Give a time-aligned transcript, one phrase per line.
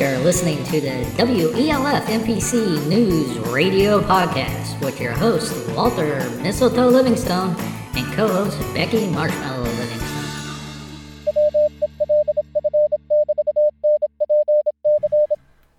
[0.00, 7.54] You're listening to the WELF NPC News Radio Podcast with your host, Walter Mistletoe Livingstone,
[7.94, 9.59] and co host, Becky Marshmallow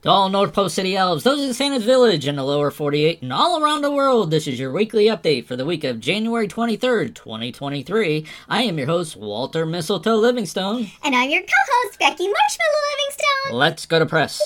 [0.09, 3.61] all North Pole City elves, those in Santa's Village and the lower 48 and all
[3.61, 8.25] around the world, this is your weekly update for the week of January 23rd, 2023.
[8.49, 10.89] I am your host, Walter Mistletoe Livingstone.
[11.03, 13.59] And I'm your co host, Becky Marshmallow Livingstone.
[13.59, 14.41] Let's go to press.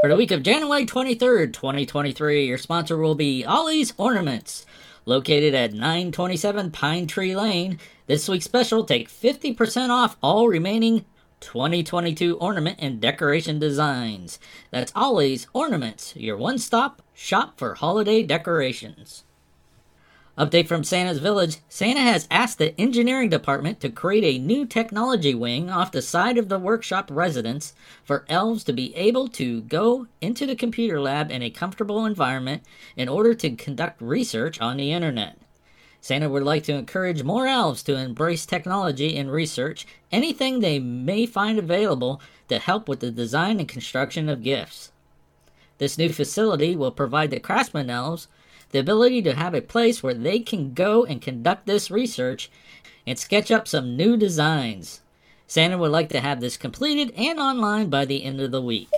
[0.00, 4.64] For the week of January 23rd, 2023, your sponsor will be Ollie's Ornaments.
[5.04, 11.04] Located at 927 Pine Tree Lane, this week's special take 50% off all remaining
[11.40, 14.38] 2022 ornament and decoration designs.
[14.70, 19.24] That's Ollie's Ornaments, your one stop shop for holiday decorations.
[20.38, 25.34] Update from Santa's Village Santa has asked the engineering department to create a new technology
[25.34, 27.72] wing off the side of the workshop residence
[28.04, 32.62] for elves to be able to go into the computer lab in a comfortable environment
[32.96, 35.38] in order to conduct research on the internet.
[36.00, 41.26] Santa would like to encourage more elves to embrace technology and research anything they may
[41.26, 44.92] find available to help with the design and construction of gifts.
[45.78, 48.28] This new facility will provide the craftsman elves
[48.70, 52.50] the ability to have a place where they can go and conduct this research
[53.06, 55.00] and sketch up some new designs.
[55.46, 58.88] Santa would like to have this completed and online by the end of the week.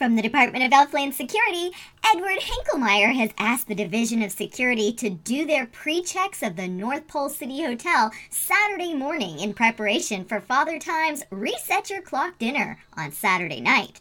[0.00, 1.72] From the Department of Elfland Security,
[2.10, 6.66] Edward Henkelmeyer has asked the Division of Security to do their pre checks of the
[6.68, 12.78] North Pole City Hotel Saturday morning in preparation for Father Time's Reset Your Clock dinner
[12.96, 14.00] on Saturday night.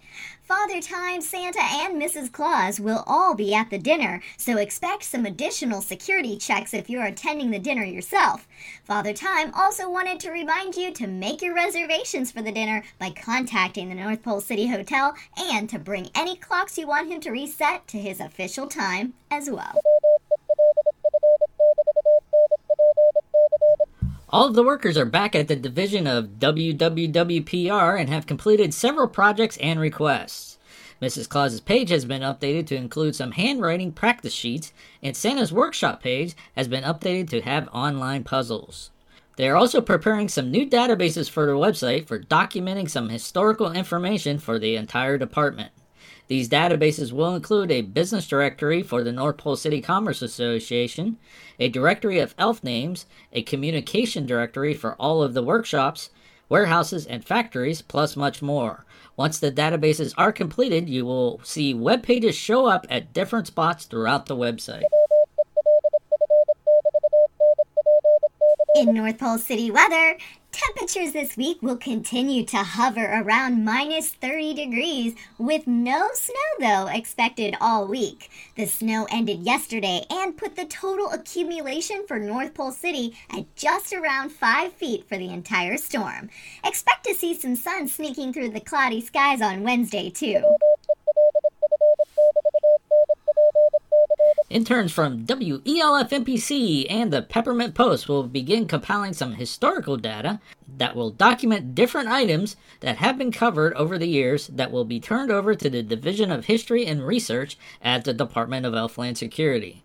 [0.50, 2.31] Father Time, Santa, and Mrs.
[2.31, 7.05] Claus will all be at the dinner, so expect some additional security checks if you're
[7.05, 8.47] attending the dinner yourself.
[8.83, 13.11] Father Time also wanted to remind you to make your reservations for the dinner by
[13.11, 17.30] contacting the North Pole City Hotel and to bring any clocks you want him to
[17.30, 19.80] reset to his official time as well.
[24.32, 29.08] All of the workers are back at the division of WWWPR and have completed several
[29.08, 30.60] projects and requests.
[31.02, 31.28] Mrs.
[31.28, 36.36] Claus's page has been updated to include some handwriting practice sheets, and Santa's workshop page
[36.56, 38.92] has been updated to have online puzzles.
[39.36, 44.38] They are also preparing some new databases for their website for documenting some historical information
[44.38, 45.72] for the entire department.
[46.30, 51.17] These databases will include a business directory for the North Pole City Commerce Association,
[51.60, 56.12] a directory of elf names, a communication directory for all of the workshops,
[56.48, 58.86] warehouses, and factories, plus much more.
[59.17, 63.86] Once the databases are completed, you will see web pages show up at different spots
[63.86, 64.84] throughout the website.
[68.80, 70.17] In North Pole City weather,
[70.54, 76.88] temperatures this week will continue to hover around minus 30 degrees with no snow, though,
[76.88, 78.30] expected all week.
[78.56, 83.92] The snow ended yesterday and put the total accumulation for North Pole City at just
[83.92, 86.30] around 5 feet for the entire storm.
[86.64, 90.42] Expect to see some sun sneaking through the cloudy skies on Wednesday, too.
[94.49, 100.39] Interns from WELF NPC and the Peppermint Post will begin compiling some historical data
[100.77, 104.99] that will document different items that have been covered over the years that will be
[104.99, 109.83] turned over to the Division of History and Research at the Department of Elfland Security.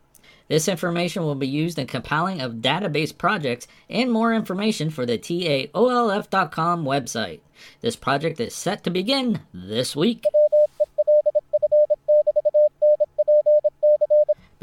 [0.48, 5.19] This information will be used in compiling of database projects and more information for the
[5.19, 7.41] TAOLF.com website.
[7.82, 10.25] This project is set to begin this week.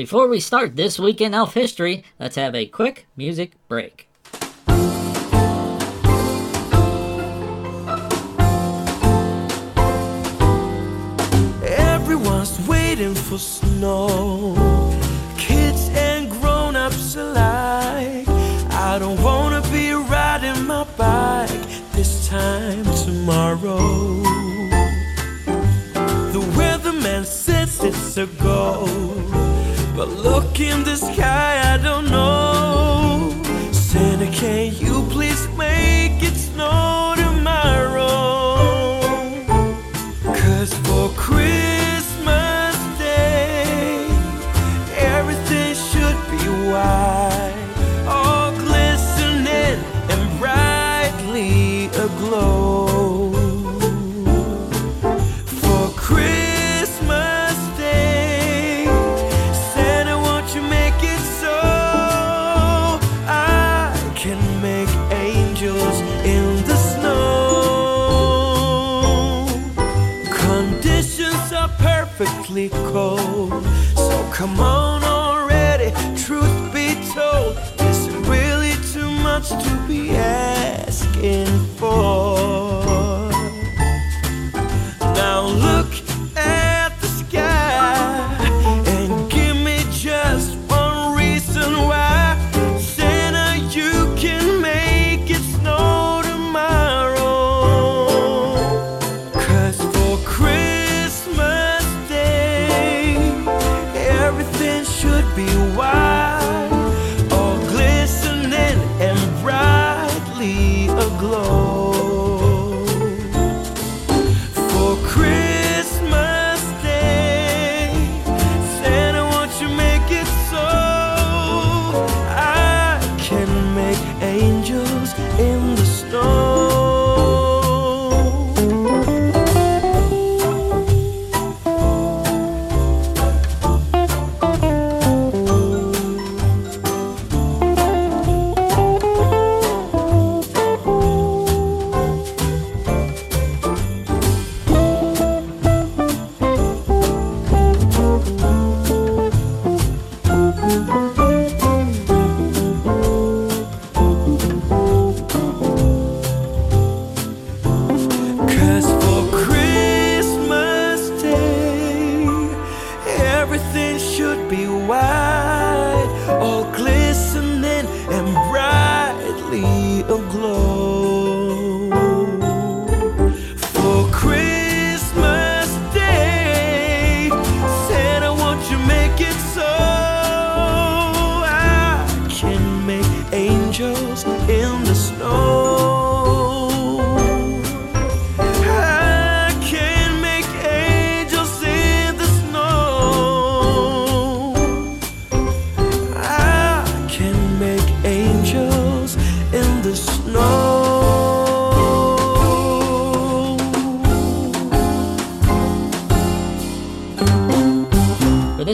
[0.01, 4.09] Before we start this week in elf history, let's have a quick music break.
[11.63, 14.55] Everyone's waiting for snow.
[15.37, 18.27] Kids and grown ups alike.
[18.71, 23.77] I don't wanna be riding my bike this time tomorrow.
[26.33, 29.20] The weatherman says it's a go.
[30.23, 32.50] Look in the sky, I don't know.
[72.69, 73.63] Cold.
[73.95, 77.57] So come on already, truth be told,
[77.89, 81.47] is it really too much to be asking
[81.77, 82.30] for?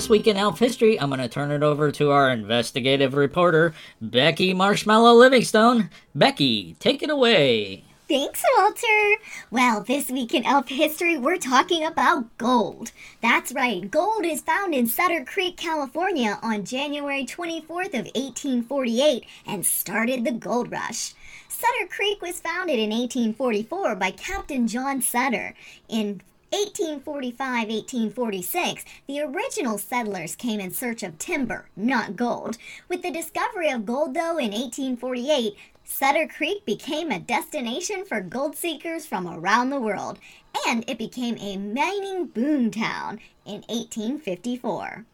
[0.07, 3.73] This week in Elf history, I'm going to turn it over to our investigative reporter,
[3.99, 5.89] Becky Marshmallow Livingstone.
[6.15, 7.83] Becky, take it away.
[8.07, 9.21] Thanks, Walter.
[9.51, 12.93] Well, this week in elf history, we're talking about gold.
[13.21, 19.65] That's right, gold is found in Sutter Creek, California on January 24th of 1848 and
[19.65, 21.15] started the gold rush.
[21.49, 25.53] Sutter Creek was founded in 1844 by Captain John Sutter.
[25.89, 26.21] In
[26.51, 32.57] 1845 1846, the original settlers came in search of timber, not gold.
[32.87, 38.55] With the discovery of gold, though, in 1848, Sutter Creek became a destination for gold
[38.55, 40.19] seekers from around the world,
[40.67, 45.05] and it became a mining boom town in 1854.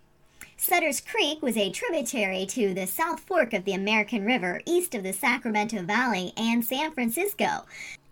[0.58, 5.04] Sutter's Creek was a tributary to the South Fork of the American River east of
[5.04, 7.66] the Sacramento Valley and San Francisco,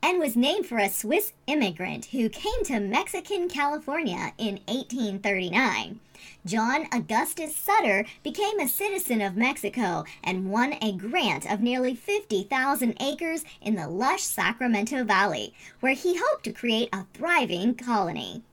[0.04, 6.00] and was named for a Swiss immigrant who came to Mexican California in 1839.
[6.46, 12.96] John Augustus Sutter became a citizen of Mexico and won a grant of nearly 50,000
[13.00, 18.44] acres in the lush Sacramento Valley, where he hoped to create a thriving colony.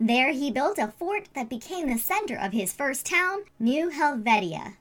[0.00, 4.74] There he built a fort that became the center of his first town, New Helvetia.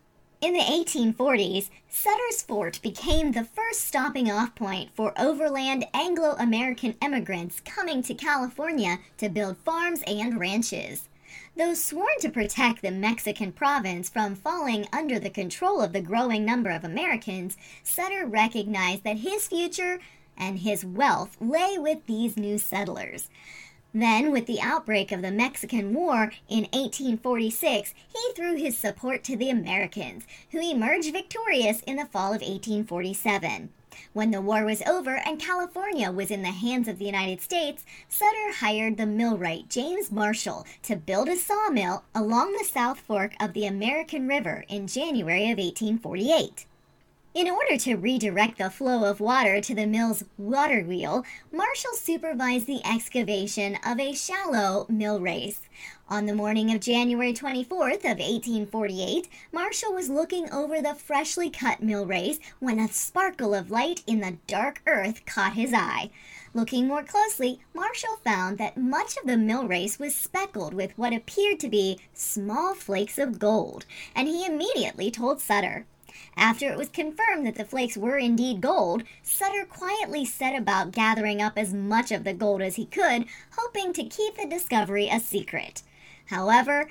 [0.44, 6.96] In the 1840s, Sutter's Fort became the first stopping off point for overland Anglo American
[7.02, 11.08] immigrants coming to California to build farms and ranches.
[11.56, 16.44] Though sworn to protect the Mexican province from falling under the control of the growing
[16.44, 20.00] number of Americans, Sutter recognized that his future
[20.38, 23.30] and his wealth lay with these new settlers.
[23.94, 29.38] Then, with the outbreak of the Mexican War in 1846, he threw his support to
[29.38, 33.70] the Americans, who emerged victorious in the fall of 1847.
[34.14, 37.86] When the war was over and California was in the hands of the United States,
[38.10, 43.54] Sutter hired the millwright James Marshall to build a sawmill along the South Fork of
[43.54, 46.66] the American River in January of 1848.
[47.34, 52.68] In order to redirect the flow of water to the mill's water wheel, Marshall supervised
[52.68, 55.62] the excavation of a shallow mill race.
[56.08, 61.82] On the morning of January 24th of 1848, Marshall was looking over the freshly cut
[61.82, 66.12] mill race when a sparkle of light in the dark earth caught his eye.
[66.54, 71.14] Looking more closely, Marshall found that much of the mill race was speckled with what
[71.14, 75.88] appeared to be small flakes of gold, and he immediately told Sutter.
[76.38, 81.42] After it was confirmed that the flakes were indeed gold, Sutter quietly set about gathering
[81.42, 83.26] up as much of the gold as he could,
[83.58, 85.84] hoping to keep the discovery a secret.
[86.28, 86.90] However,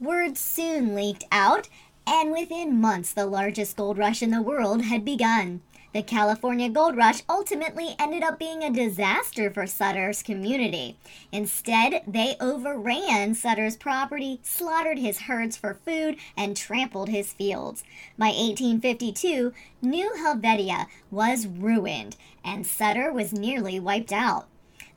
[0.00, 1.68] word soon leaked out,
[2.06, 5.60] and within months, the largest gold rush in the world had begun.
[5.94, 10.98] The California gold rush ultimately ended up being a disaster for Sutter's community.
[11.32, 17.84] Instead, they overran Sutter's property, slaughtered his herds for food, and trampled his fields.
[18.18, 24.46] By 1852, New Helvetia was ruined, and Sutter was nearly wiped out.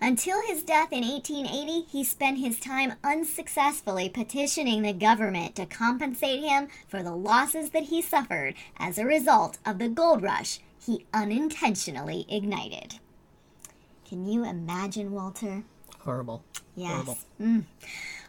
[0.02, 6.44] Until his death in 1880, he spent his time unsuccessfully petitioning the government to compensate
[6.44, 11.06] him for the losses that he suffered as a result of the gold rush he
[11.14, 12.96] unintentionally ignited.
[14.08, 15.64] Can you imagine, Walter?
[16.00, 16.44] Horrible.
[16.76, 16.92] Yes.
[16.92, 17.18] Horrible.
[17.40, 17.64] Mm.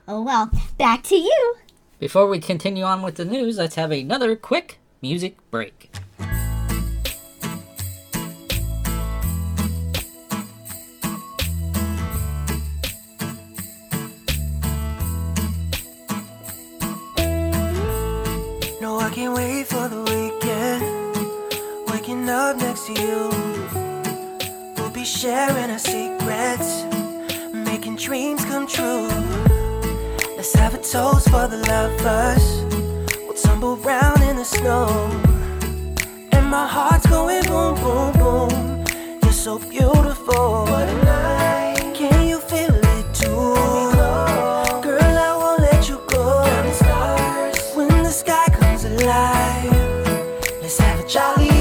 [0.06, 1.56] Oh well, back to you.
[1.99, 5.90] Before we continue on with the news, let's have another quick music break.
[18.80, 20.21] No, I can't wait for the weekend.
[22.28, 23.30] Up next to you.
[24.76, 26.84] We'll be sharing our secrets,
[27.52, 29.08] making dreams come true.
[30.36, 32.64] Let's have a toast for the lovers.
[33.24, 34.86] We'll tumble round in the snow.
[36.30, 38.84] And my heart's going boom, boom, boom.
[39.22, 40.64] You're so beautiful.
[40.64, 41.94] What a night.
[41.94, 43.54] Can you feel it too?
[44.80, 46.44] Girl, I won't let you go.
[47.74, 49.72] When the sky comes alive,
[50.62, 51.51] let's have a jolly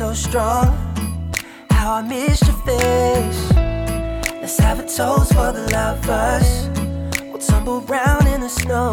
[0.00, 0.66] so strong.
[1.68, 3.52] How I miss your face.
[4.40, 6.50] Let's have a toast for the lovers.
[7.28, 8.92] We'll tumble round in the snow.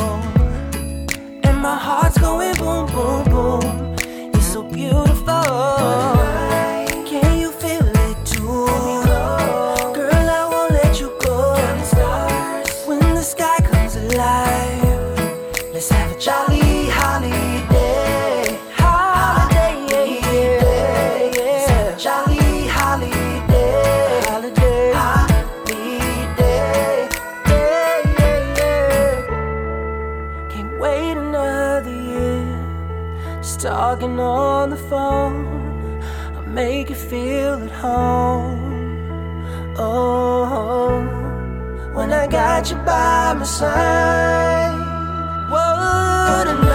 [1.45, 3.95] And my heart's going boom, boom, boom.
[4.33, 5.36] You're so beautiful.
[41.95, 44.77] When I got you by my side.
[45.49, 46.66] What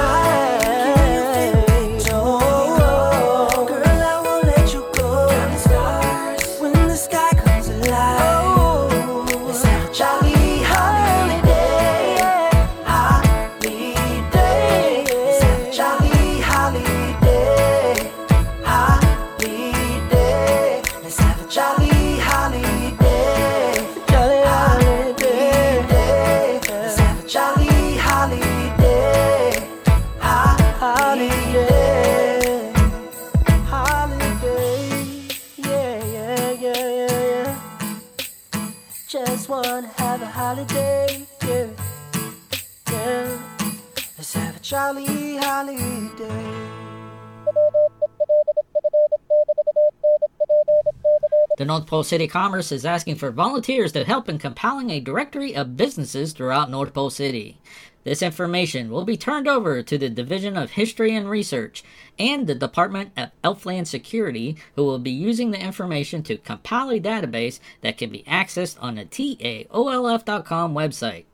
[44.72, 46.16] holiday.
[51.58, 55.54] The North Pole City Commerce is asking for volunteers to help in compiling a directory
[55.54, 57.60] of businesses throughout North Pole City.
[58.04, 61.84] This information will be turned over to the Division of History and Research
[62.18, 66.98] and the Department of Elfland Security, who will be using the information to compile a
[66.98, 71.24] database that can be accessed on the TAOLF.com website.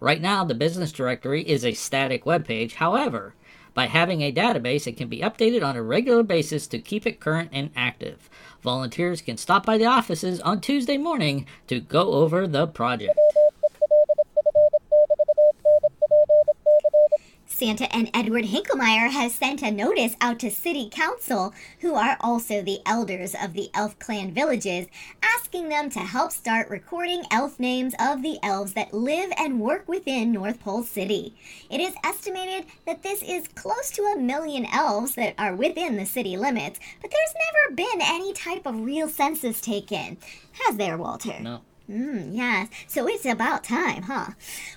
[0.00, 2.74] Right now, the business directory is a static web page.
[2.74, 3.34] However,
[3.72, 7.20] by having a database, it can be updated on a regular basis to keep it
[7.20, 8.28] current and active.
[8.62, 13.18] Volunteers can stop by the offices on Tuesday morning to go over the project.
[17.56, 22.60] Santa and Edward Hinklemeyer has sent a notice out to City Council, who are also
[22.60, 24.88] the elders of the Elf Clan villages,
[25.22, 29.88] asking them to help start recording elf names of the elves that live and work
[29.88, 31.34] within North Pole City.
[31.70, 36.04] It is estimated that this is close to a million elves that are within the
[36.04, 40.18] city limits, but there's never been any type of real census taken.
[40.66, 41.40] Has there, Walter?
[41.40, 41.62] No.
[41.90, 44.32] Mm, yes, so it's about time, huh?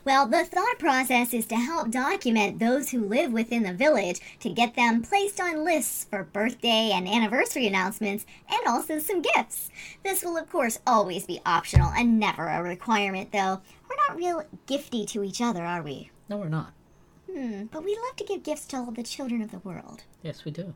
[0.05, 4.49] Well, the thought process is to help document those who live within the village to
[4.49, 9.71] get them placed on lists for birthday and anniversary announcements and also some gifts.
[10.03, 13.61] This will, of course, always be optional and never a requirement, though.
[13.89, 16.11] We're not real gifty to each other, are we?
[16.29, 16.73] No, we're not.
[17.31, 20.03] Hmm, but we love to give gifts to all the children of the world.
[20.21, 20.75] Yes, we do.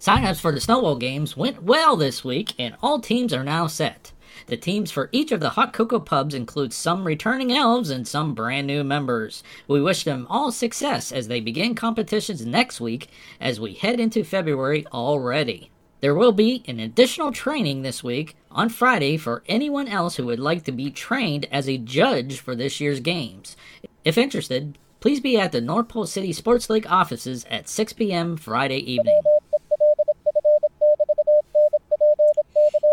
[0.00, 4.12] Signups for the Snowball Games went well this week, and all teams are now set.
[4.46, 8.32] The teams for each of the Hot Cocoa pubs include some returning elves and some
[8.32, 9.42] brand new members.
[9.66, 13.08] We wish them all success as they begin competitions next week
[13.40, 15.72] as we head into February already.
[16.00, 20.38] There will be an additional training this week on Friday for anyone else who would
[20.38, 23.56] like to be trained as a judge for this year's games.
[24.04, 28.36] If interested, please be at the North Pole City Sports League offices at 6 p.m.
[28.36, 29.20] Friday evening.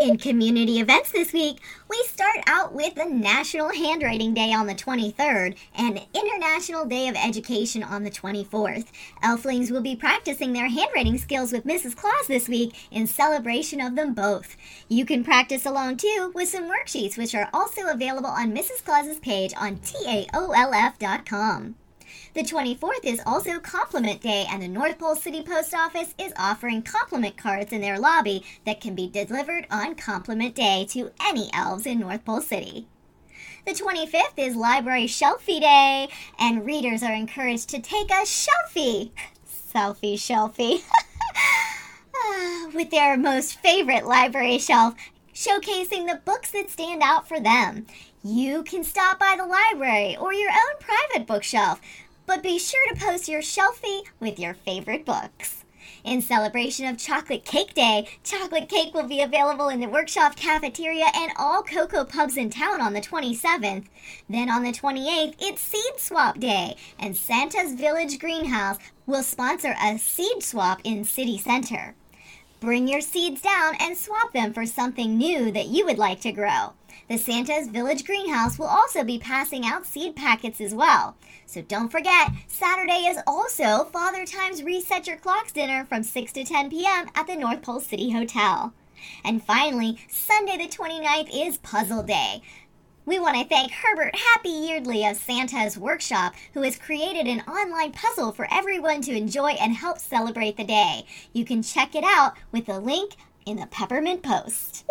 [0.05, 1.59] In community events this week,
[1.89, 7.15] we start out with the National Handwriting Day on the 23rd and International Day of
[7.15, 8.85] Education on the 24th.
[9.23, 11.95] Elflings will be practicing their handwriting skills with Mrs.
[11.95, 14.55] Claus this week in celebration of them both.
[14.87, 18.85] You can practice along too with some worksheets, which are also available on Mrs.
[18.85, 21.73] Claus's page on TAOLF.com.
[22.35, 26.81] The 24th is also Compliment Day, and the North Pole City Post Office is offering
[26.81, 31.85] compliment cards in their lobby that can be delivered on Compliment Day to any elves
[31.85, 32.87] in North Pole City.
[33.65, 39.11] The 25th is Library Shelfie Day, and readers are encouraged to take a shelfie.
[39.73, 40.83] Selfie shelfie.
[42.17, 44.95] Ah, with their most favorite library shelf,
[45.33, 47.85] showcasing the books that stand out for them.
[48.23, 51.81] You can stop by the library or your own private bookshelf,
[52.25, 55.65] but be sure to post your shelfie with your favorite books.
[56.03, 61.07] In celebration of Chocolate Cake Day, chocolate cake will be available in the workshop cafeteria
[61.15, 63.85] and all cocoa pubs in town on the 27th.
[64.29, 69.97] Then on the 28th, it's Seed Swap Day, and Santa's Village Greenhouse will sponsor a
[69.97, 71.95] seed swap in City Center.
[72.59, 76.31] Bring your seeds down and swap them for something new that you would like to
[76.31, 76.73] grow.
[77.07, 81.15] The Santa's Village Greenhouse will also be passing out seed packets as well.
[81.45, 86.43] So don't forget, Saturday is also Father Time's Reset Your Clocks dinner from 6 to
[86.43, 87.07] 10 p.m.
[87.13, 88.73] at the North Pole City Hotel.
[89.23, 92.41] And finally, Sunday the 29th is Puzzle Day.
[93.05, 97.91] We want to thank Herbert Happy Yeardley of Santa's Workshop, who has created an online
[97.91, 101.05] puzzle for everyone to enjoy and help celebrate the day.
[101.31, 103.13] You can check it out with the link
[103.45, 104.85] in the Peppermint Post.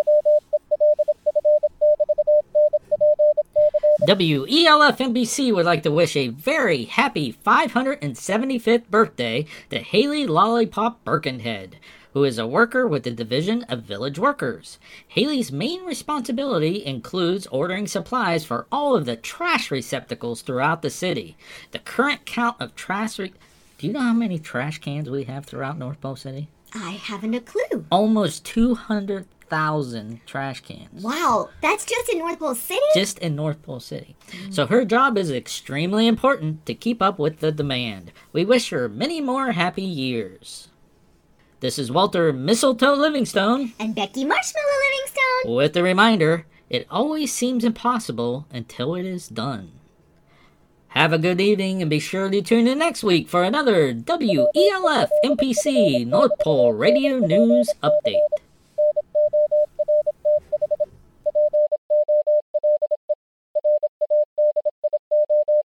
[4.02, 11.76] WELF NPC would like to wish a very happy 575th birthday to Haley Lollipop Birkenhead,
[12.12, 14.78] who is a worker with the Division of Village Workers.
[15.06, 21.36] Haley's main responsibility includes ordering supplies for all of the trash receptacles throughout the city.
[21.70, 23.18] The current count of trash.
[23.18, 23.32] Re-
[23.78, 26.48] Do you know how many trash cans we have throughout North Pole City?
[26.74, 27.86] I haven't a clue.
[27.90, 28.44] Almost
[29.50, 31.02] 200,000 trash cans.
[31.02, 32.80] Wow, that's just in North Pole City?
[32.94, 34.16] just in North Pole City.
[34.50, 38.12] So her job is extremely important to keep up with the demand.
[38.32, 40.68] We wish her many more happy years.
[41.60, 45.54] This is Walter Mistletoe Livingstone And Becky Marshmallow Livingstone.
[45.56, 49.72] with the reminder it always seems impossible until it is done.
[50.88, 55.08] Have a good evening and be sure to tune in next week for another WELF
[55.24, 58.20] NPC North Pole Radio News Update
[59.34, 59.73] you